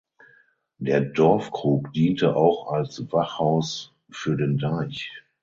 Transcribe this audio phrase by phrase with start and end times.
[0.79, 5.11] Der Dorfkrug diente auch als Wachhaus für den Deich.